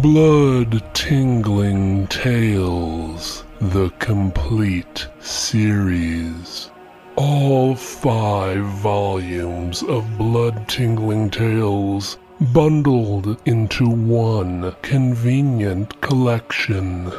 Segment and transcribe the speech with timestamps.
[0.00, 6.70] Blood Tingling Tales, the complete series.
[7.16, 12.16] All five volumes of Blood Tingling Tales
[12.52, 17.10] bundled into one convenient collection.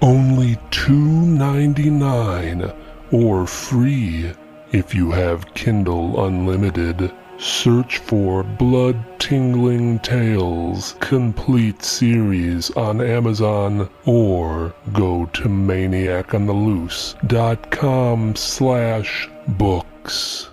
[0.00, 2.72] Only $2.99
[3.10, 4.30] or free
[4.70, 7.10] if you have Kindle Unlimited.
[7.40, 20.50] Search for Blood Tingling Tales Complete Series on Amazon or go to maniacontheloose.com slash books.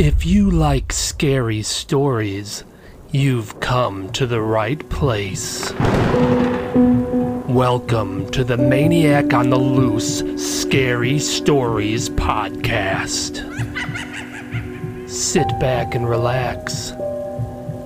[0.00, 2.64] If you like scary stories,
[3.12, 5.72] you've come to the right place.
[7.48, 13.38] Welcome to the Maniac on the Loose Scary Stories podcast.
[15.08, 16.92] Sit back and relax.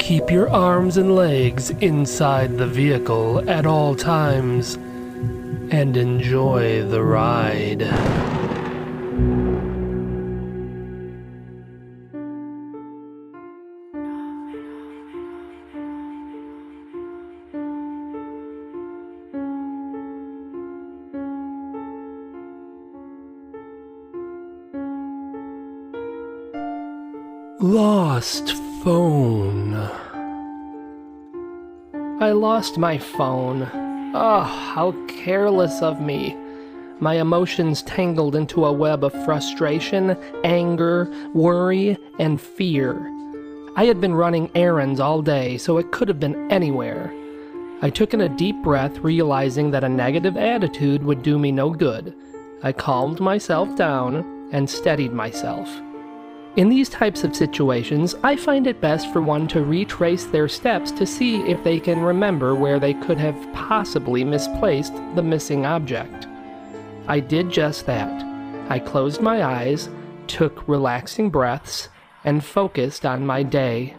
[0.01, 8.42] Keep your arms and legs inside the vehicle at all times and enjoy the ride.
[27.63, 29.75] Lost phone.
[32.21, 33.71] I lost my phone.
[34.17, 36.37] Oh, how careless of me.
[36.99, 42.97] My emotions tangled into a web of frustration, anger, worry, and fear.
[43.77, 47.15] I had been running errands all day, so it could have been anywhere.
[47.81, 51.71] I took in a deep breath, realizing that a negative attitude would do me no
[51.71, 52.13] good.
[52.65, 55.71] I calmed myself down and steadied myself.
[56.55, 60.93] In these types of situations, I find it best for one to retrace their steps
[60.93, 66.27] to see if they can remember where they could have possibly misplaced the missing object.
[67.09, 68.23] I did just that.
[68.69, 69.89] I closed my eyes,
[70.27, 71.89] took relaxing breaths,
[72.23, 73.97] and focused on my day.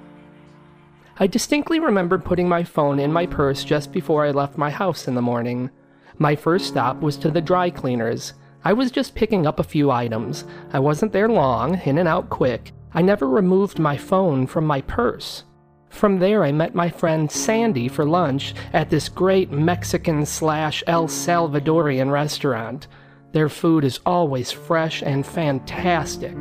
[1.18, 5.08] I distinctly remember putting my phone in my purse just before I left my house
[5.08, 5.72] in the morning.
[6.20, 8.34] My first stop was to the dry cleaners.
[8.66, 10.46] I was just picking up a few items.
[10.72, 12.72] I wasn't there long, in and out quick.
[12.94, 15.44] I never removed my phone from my purse.
[15.90, 21.08] From there, I met my friend Sandy for lunch at this great Mexican slash El
[21.08, 22.88] Salvadorian restaurant.
[23.34, 26.36] Their food is always fresh and fantastic.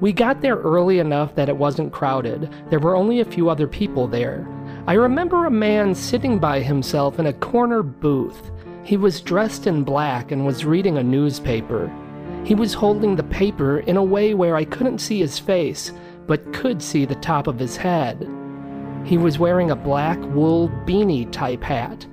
[0.00, 2.52] We got there early enough that it wasn't crowded.
[2.68, 4.46] There were only a few other people there.
[4.86, 8.50] I remember a man sitting by himself in a corner booth.
[8.84, 11.90] He was dressed in black and was reading a newspaper.
[12.44, 15.90] He was holding the paper in a way where I couldn't see his face,
[16.26, 18.28] but could see the top of his head.
[19.04, 22.06] He was wearing a black wool beanie type hat.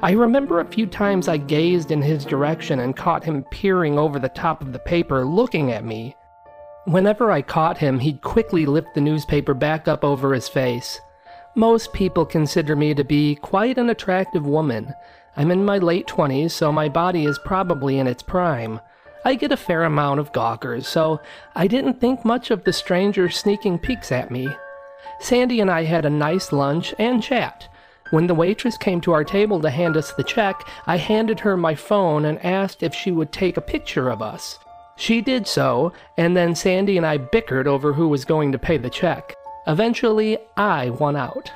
[0.00, 4.18] I remember a few times I gazed in his direction and caught him peering over
[4.18, 6.16] the top of the paper, looking at me.
[6.86, 11.00] Whenever I caught him, he'd quickly lift the newspaper back up over his face.
[11.54, 14.92] Most people consider me to be quite an attractive woman,
[15.36, 18.80] I'm in my late 20s, so my body is probably in its prime.
[19.24, 21.20] I get a fair amount of gawkers, so
[21.56, 24.48] I didn't think much of the stranger sneaking peeks at me.
[25.18, 27.68] Sandy and I had a nice lunch and chat.
[28.10, 31.56] When the waitress came to our table to hand us the check, I handed her
[31.56, 34.58] my phone and asked if she would take a picture of us.
[34.96, 38.76] She did so, and then Sandy and I bickered over who was going to pay
[38.76, 39.34] the check.
[39.66, 41.50] Eventually, I won out.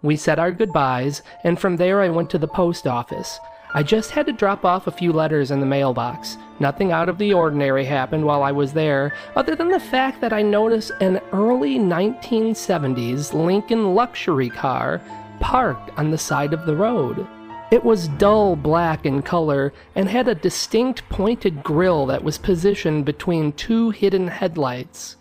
[0.00, 3.40] We said our goodbyes, and from there I went to the post office.
[3.74, 6.38] I just had to drop off a few letters in the mailbox.
[6.60, 10.32] Nothing out of the ordinary happened while I was there, other than the fact that
[10.32, 15.02] I noticed an early 1970s Lincoln luxury car
[15.40, 17.26] parked on the side of the road.
[17.70, 23.04] It was dull black in color and had a distinct pointed grille that was positioned
[23.04, 25.16] between two hidden headlights.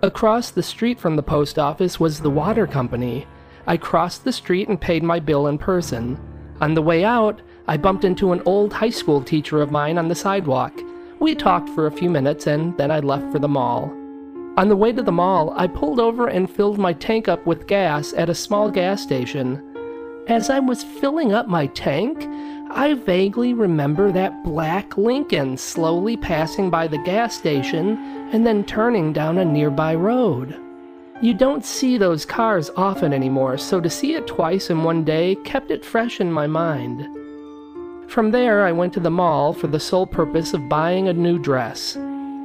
[0.00, 3.26] Across the street from the post office was the water company.
[3.66, 6.20] I crossed the street and paid my bill in person.
[6.60, 10.06] On the way out, I bumped into an old high school teacher of mine on
[10.06, 10.72] the sidewalk.
[11.18, 13.92] We talked for a few minutes and then I left for the mall.
[14.56, 17.66] On the way to the mall, I pulled over and filled my tank up with
[17.66, 19.64] gas at a small gas station.
[20.28, 22.24] As I was filling up my tank,
[22.70, 27.96] I vaguely remember that black Lincoln slowly passing by the gas station
[28.32, 30.58] and then turning down a nearby road.
[31.20, 35.34] You don't see those cars often anymore, so to see it twice in one day
[35.44, 37.08] kept it fresh in my mind.
[38.08, 41.38] From there, I went to the mall for the sole purpose of buying a new
[41.38, 41.96] dress.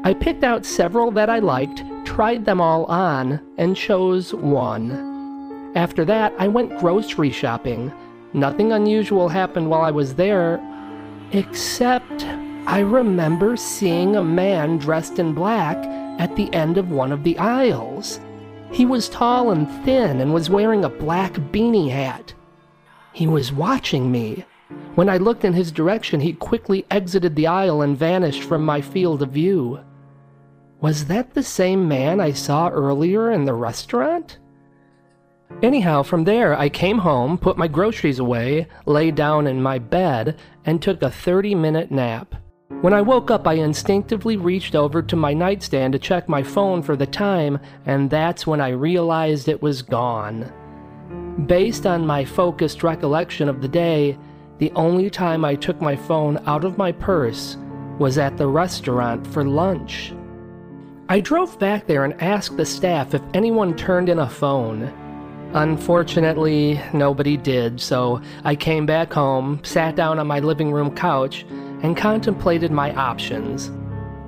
[0.04, 5.72] I picked out several that I liked, tried them all on, and chose one.
[5.76, 7.92] After that, I went grocery shopping.
[8.33, 10.59] Nothing unusual happened while I was there,
[11.31, 12.25] except
[12.65, 15.77] I remember seeing a man dressed in black
[16.19, 18.19] at the end of one of the aisles.
[18.71, 22.33] He was tall and thin and was wearing a black beanie hat.
[23.12, 24.45] He was watching me.
[24.95, 28.81] When I looked in his direction, he quickly exited the aisle and vanished from my
[28.81, 29.80] field of view.
[30.81, 34.39] Was that the same man I saw earlier in the restaurant?
[35.62, 40.38] Anyhow, from there, I came home, put my groceries away, lay down in my bed,
[40.66, 42.36] and took a 30 minute nap.
[42.82, 46.82] When I woke up, I instinctively reached over to my nightstand to check my phone
[46.82, 50.52] for the time, and that's when I realized it was gone.
[51.46, 54.18] Based on my focused recollection of the day,
[54.58, 57.58] the only time I took my phone out of my purse
[58.00, 60.14] was at the restaurant for lunch.
[61.10, 64.92] I drove back there and asked the staff if anyone turned in a phone.
[65.54, 71.46] Unfortunately, nobody did, so I came back home, sat down on my living room couch,
[71.84, 73.70] and contemplated my options.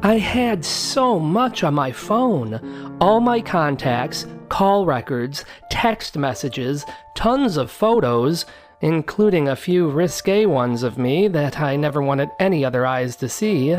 [0.04, 6.86] I had so much on my phone all my contacts, call records, text messages,
[7.16, 8.46] tons of photos,
[8.82, 13.28] including a few risque ones of me that I never wanted any other eyes to
[13.28, 13.76] see,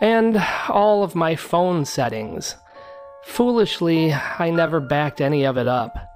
[0.00, 2.56] and all of my phone settings.
[3.22, 6.07] Foolishly, I never backed any of it up.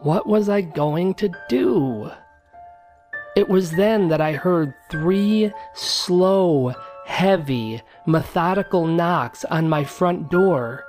[0.00, 2.10] What was I going to do?
[3.34, 6.74] It was then that I heard three slow,
[7.06, 10.84] heavy, methodical knocks on my front door.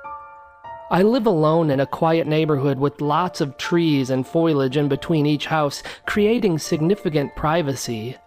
[0.91, 5.25] I live alone in a quiet neighborhood with lots of trees and foliage in between
[5.25, 8.17] each house, creating significant privacy.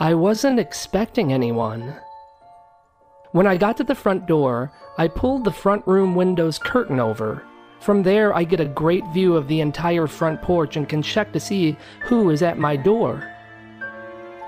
[0.00, 1.96] I wasn't expecting anyone.
[3.32, 7.42] When I got to the front door, I pulled the front room window's curtain over.
[7.80, 11.32] From there, I get a great view of the entire front porch and can check
[11.32, 13.30] to see who is at my door.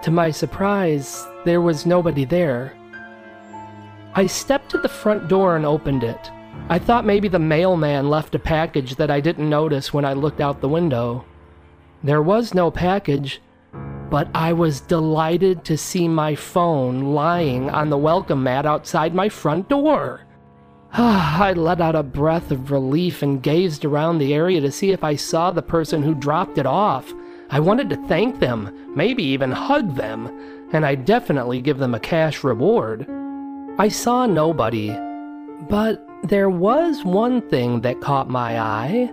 [0.03, 2.77] To my surprise, there was nobody there.
[4.15, 6.31] I stepped to the front door and opened it.
[6.69, 10.41] I thought maybe the mailman left a package that I didn't notice when I looked
[10.41, 11.25] out the window.
[12.03, 13.41] There was no package,
[14.11, 19.29] but I was delighted to see my phone lying on the welcome mat outside my
[19.29, 20.23] front door.
[20.99, 25.05] I let out a breath of relief and gazed around the area to see if
[25.05, 27.13] I saw the person who dropped it off.
[27.51, 30.27] I wanted to thank them, maybe even hug them,
[30.73, 33.07] and I'd definitely give them a cash reward.
[33.79, 34.89] I saw nobody,
[35.69, 39.13] but there was one thing that caught my eye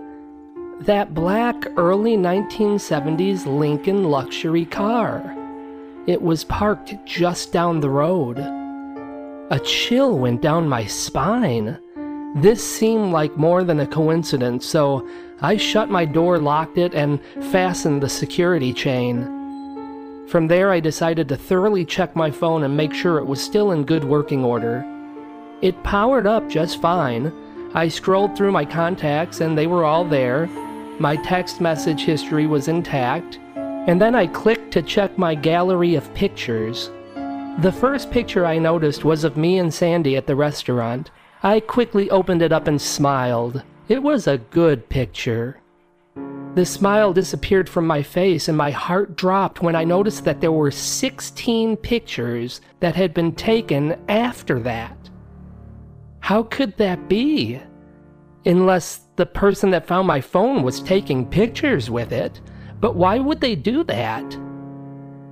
[0.80, 5.36] that black early 1970s Lincoln luxury car.
[6.06, 8.38] It was parked just down the road.
[9.50, 11.78] A chill went down my spine.
[12.36, 15.06] This seemed like more than a coincidence, so
[15.42, 17.20] I shut my door, locked it, and
[17.52, 19.22] fastened the security chain.
[20.28, 23.72] From there, I decided to thoroughly check my phone and make sure it was still
[23.72, 24.82] in good working order.
[25.60, 27.30] It powered up just fine.
[27.74, 30.46] I scrolled through my contacts and they were all there.
[30.98, 33.38] My text message history was intact.
[33.56, 36.90] And then I clicked to check my gallery of pictures.
[37.60, 41.10] The first picture I noticed was of me and Sandy at the restaurant.
[41.42, 43.62] I quickly opened it up and smiled.
[43.88, 45.60] It was a good picture.
[46.56, 50.52] The smile disappeared from my face and my heart dropped when I noticed that there
[50.52, 55.10] were 16 pictures that had been taken after that.
[56.20, 57.60] How could that be?
[58.44, 62.40] Unless the person that found my phone was taking pictures with it.
[62.80, 64.36] But why would they do that?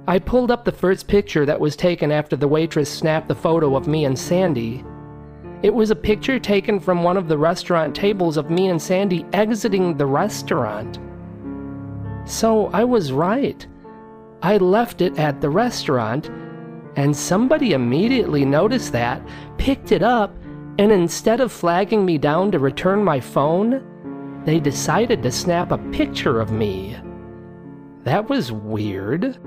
[0.08, 3.76] I pulled up the first picture that was taken after the waitress snapped the photo
[3.76, 4.84] of me and Sandy.
[5.62, 9.24] It was a picture taken from one of the restaurant tables of me and Sandy
[9.32, 10.98] exiting the restaurant.
[12.24, 13.64] So I was right.
[14.42, 16.30] I left it at the restaurant,
[16.96, 19.22] and somebody immediately noticed that,
[19.56, 20.34] picked it up,
[20.80, 25.78] and instead of flagging me down to return my phone, they decided to snap a
[25.92, 26.96] picture of me.
[28.02, 29.38] That was weird.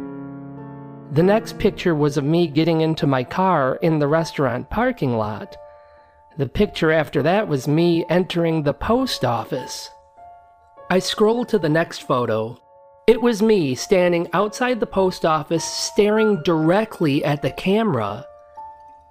[1.12, 5.56] The next picture was of me getting into my car in the restaurant parking lot.
[6.38, 9.90] The picture after that was me entering the post office.
[10.90, 12.58] I scrolled to the next photo.
[13.08, 18.26] It was me standing outside the post office staring directly at the camera.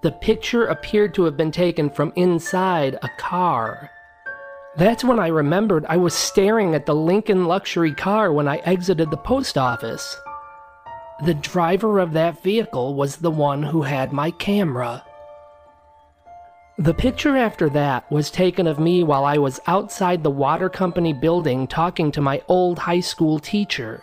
[0.03, 3.91] The picture appeared to have been taken from inside a car.
[4.77, 9.11] That's when I remembered I was staring at the Lincoln luxury car when I exited
[9.11, 10.17] the post office.
[11.23, 15.05] The driver of that vehicle was the one who had my camera.
[16.77, 21.13] The picture after that was taken of me while I was outside the water company
[21.13, 24.03] building talking to my old high school teacher.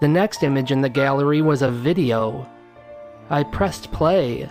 [0.00, 2.48] The next image in the gallery was a video.
[3.28, 4.48] I pressed play.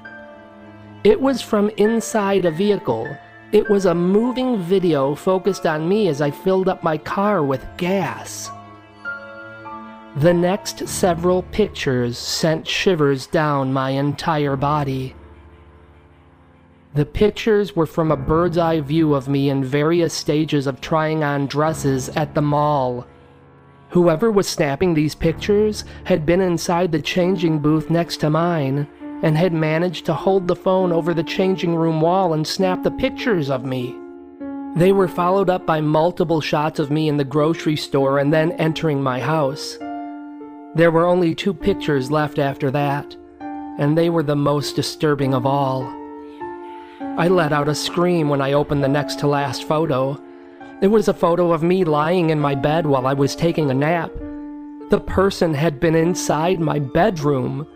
[1.04, 3.18] It was from inside a vehicle.
[3.52, 7.66] It was a moving video focused on me as I filled up my car with
[7.78, 8.52] gas.
[10.16, 15.16] The next several pictures sent shivers down my entire body.
[16.94, 21.24] The pictures were from a bird's eye view of me in various stages of trying
[21.24, 23.08] on dresses at the mall.
[23.90, 28.88] Whoever was snapping these pictures had been inside the changing booth next to mine
[29.24, 32.92] and had managed to hold the phone over the changing room wall and snap the
[32.92, 33.96] pictures of me.
[34.76, 38.52] They were followed up by multiple shots of me in the grocery store and then
[38.54, 39.80] entering my house.
[40.76, 43.16] There were only two pictures left after that,
[43.78, 45.84] and they were the most disturbing of all.
[47.16, 50.20] I let out a scream when I opened the next to last photo.
[50.82, 53.74] It was a photo of me lying in my bed while I was taking a
[53.76, 54.12] nap.
[54.90, 57.68] The person had been inside my bedroom.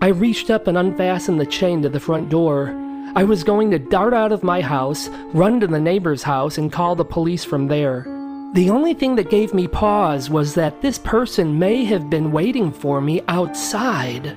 [0.00, 2.68] I reached up and unfastened the chain to the front door.
[3.16, 6.72] I was going to dart out of my house, run to the neighbor's house, and
[6.72, 8.06] call the police from there.
[8.54, 12.72] The only thing that gave me pause was that this person may have been waiting
[12.72, 14.36] for me outside.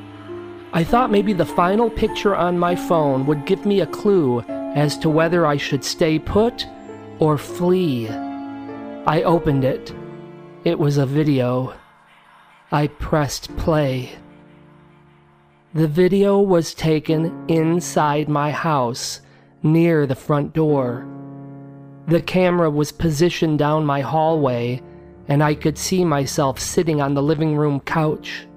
[0.74, 4.42] I thought maybe the final picture on my phone would give me a clue
[4.76, 6.68] as to whether I should stay put
[7.20, 8.10] or flee.
[8.10, 9.94] I opened it.
[10.66, 11.74] It was a video.
[12.72, 14.12] I pressed play.
[15.74, 19.22] The video was taken inside my house,
[19.64, 21.11] near the front door.
[22.08, 24.82] The camera was positioned down my hallway,
[25.28, 28.48] and I could see myself sitting on the living room couch.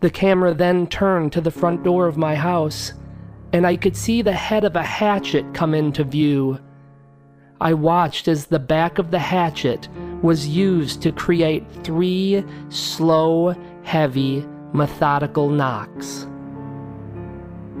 [0.00, 2.92] The camera then turned to the front door of my house,
[3.52, 6.58] and I could see the head of a hatchet come into view.
[7.60, 9.88] I watched as the back of the hatchet
[10.22, 16.26] was used to create three slow, heavy, methodical knocks.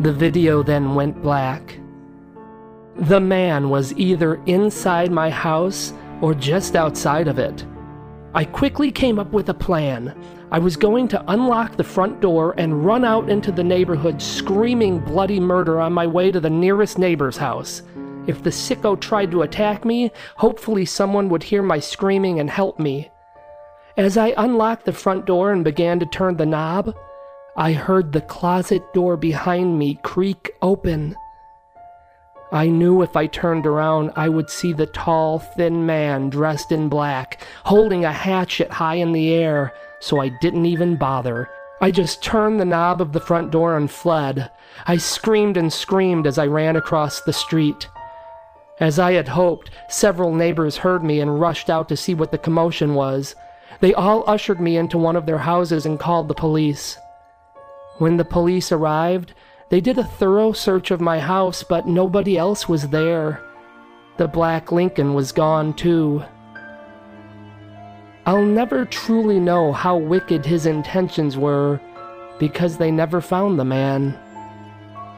[0.00, 1.78] The video then went black.
[3.02, 7.64] The man was either inside my house or just outside of it.
[8.34, 10.20] I quickly came up with a plan.
[10.50, 14.98] I was going to unlock the front door and run out into the neighborhood screaming
[14.98, 17.82] bloody murder on my way to the nearest neighbor's house.
[18.26, 22.80] If the sicko tried to attack me, hopefully someone would hear my screaming and help
[22.80, 23.10] me.
[23.96, 26.96] As I unlocked the front door and began to turn the knob,
[27.56, 31.14] I heard the closet door behind me creak open.
[32.50, 36.88] I knew if I turned around, I would see the tall, thin man dressed in
[36.88, 41.50] black, holding a hatchet high in the air, so I didn't even bother.
[41.80, 44.50] I just turned the knob of the front door and fled.
[44.86, 47.88] I screamed and screamed as I ran across the street.
[48.80, 52.38] As I had hoped, several neighbors heard me and rushed out to see what the
[52.38, 53.36] commotion was.
[53.80, 56.96] They all ushered me into one of their houses and called the police.
[57.98, 59.34] When the police arrived,
[59.70, 63.42] they did a thorough search of my house, but nobody else was there.
[64.16, 66.24] The black Lincoln was gone too.
[68.26, 71.80] I'll never truly know how wicked his intentions were
[72.38, 74.18] because they never found the man.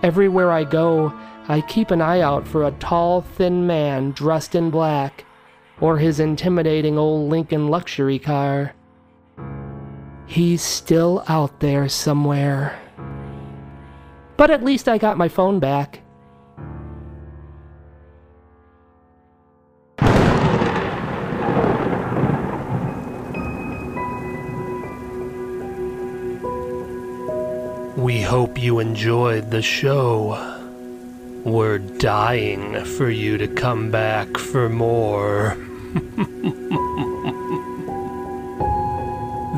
[0.02, 1.12] Everywhere I go,
[1.48, 5.24] I keep an eye out for a tall, thin man dressed in black
[5.80, 8.74] or his intimidating old Lincoln luxury car.
[10.26, 12.78] He's still out there somewhere.
[14.40, 16.00] But at least I got my phone back.
[27.98, 30.38] We hope you enjoyed the show.
[31.44, 35.50] We're dying for you to come back for more.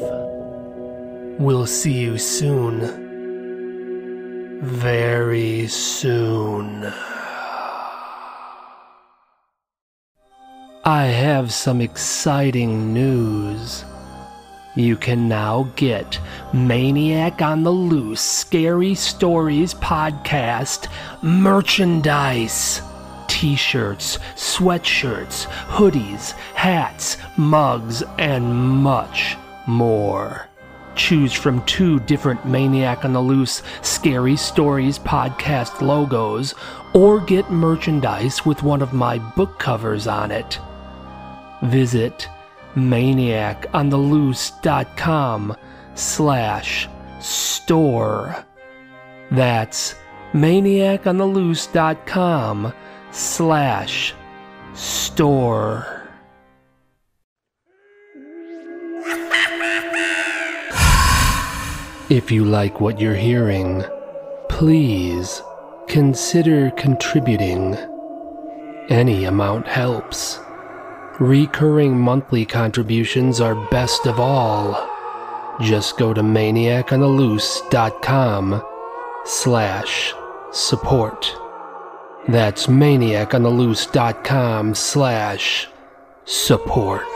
[1.37, 2.79] We'll see you soon.
[4.61, 6.85] Very soon.
[10.85, 13.83] I have some exciting news.
[14.77, 16.17] You can now get
[16.53, 20.87] Maniac on the Loose Scary Stories podcast
[21.21, 22.81] merchandise.
[23.37, 30.47] T shirts, sweatshirts, hoodies, hats, mugs, and much more.
[30.95, 36.55] Choose from two different Maniac on the Loose Scary Stories podcast logos,
[36.95, 40.59] or get merchandise with one of my book covers on it.
[41.61, 42.27] Visit
[42.75, 45.55] maniacontheloose.com
[45.93, 46.89] slash
[47.19, 48.43] store.
[49.29, 49.93] That's
[50.33, 52.73] maniacontheloose.com
[53.17, 54.13] slash
[54.75, 56.03] store.
[62.09, 63.83] If you like what you're hearing,
[64.49, 65.41] please
[65.87, 67.75] consider contributing.
[68.89, 70.39] Any amount helps.
[71.19, 74.87] Recurring monthly contributions are best of all.
[75.59, 78.63] Just go to maniacontheloose.com
[79.25, 80.13] slash
[80.51, 81.35] support.
[82.27, 85.67] That's maniacontheloose.com slash
[86.25, 87.07] support.